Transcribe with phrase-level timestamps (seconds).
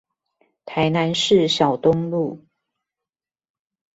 [0.65, 2.43] 台南市小東路